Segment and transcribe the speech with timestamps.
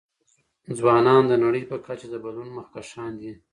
[0.77, 3.31] ځوانان د نړۍ په کچه د بدلون مخکښان دي.